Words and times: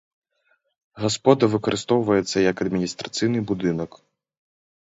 Гаспода 1.03 1.43
выкарыстоўваецца 1.55 2.37
як 2.49 2.65
адміністрацыйны 2.65 3.39
будынак. 3.53 3.91